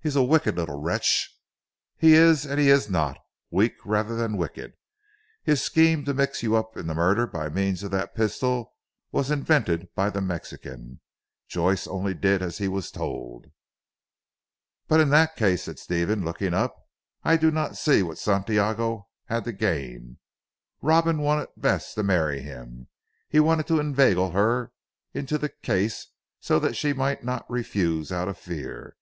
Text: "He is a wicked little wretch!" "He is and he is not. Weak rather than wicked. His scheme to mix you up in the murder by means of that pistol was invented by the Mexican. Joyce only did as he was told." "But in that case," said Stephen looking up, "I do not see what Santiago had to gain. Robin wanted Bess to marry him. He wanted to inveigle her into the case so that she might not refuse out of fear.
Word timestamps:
"He 0.00 0.08
is 0.08 0.14
a 0.14 0.22
wicked 0.22 0.54
little 0.54 0.80
wretch!" 0.80 1.36
"He 1.96 2.14
is 2.14 2.46
and 2.46 2.60
he 2.60 2.68
is 2.70 2.88
not. 2.88 3.18
Weak 3.50 3.74
rather 3.84 4.14
than 4.14 4.36
wicked. 4.36 4.74
His 5.42 5.60
scheme 5.60 6.04
to 6.04 6.14
mix 6.14 6.44
you 6.44 6.54
up 6.54 6.76
in 6.76 6.86
the 6.86 6.94
murder 6.94 7.26
by 7.26 7.48
means 7.48 7.82
of 7.82 7.90
that 7.90 8.14
pistol 8.14 8.74
was 9.10 9.28
invented 9.28 9.88
by 9.96 10.08
the 10.08 10.20
Mexican. 10.20 11.00
Joyce 11.48 11.88
only 11.88 12.14
did 12.14 12.42
as 12.42 12.58
he 12.58 12.68
was 12.68 12.92
told." 12.92 13.46
"But 14.86 15.00
in 15.00 15.08
that 15.10 15.34
case," 15.34 15.64
said 15.64 15.80
Stephen 15.80 16.24
looking 16.24 16.54
up, 16.54 16.76
"I 17.24 17.36
do 17.36 17.50
not 17.50 17.76
see 17.76 18.04
what 18.04 18.18
Santiago 18.18 19.08
had 19.24 19.42
to 19.46 19.52
gain. 19.52 20.18
Robin 20.80 21.18
wanted 21.22 21.48
Bess 21.56 21.92
to 21.94 22.04
marry 22.04 22.40
him. 22.40 22.86
He 23.28 23.40
wanted 23.40 23.66
to 23.66 23.80
inveigle 23.80 24.30
her 24.30 24.70
into 25.12 25.38
the 25.38 25.48
case 25.48 26.06
so 26.38 26.60
that 26.60 26.76
she 26.76 26.92
might 26.92 27.24
not 27.24 27.50
refuse 27.50 28.12
out 28.12 28.28
of 28.28 28.38
fear. 28.38 28.94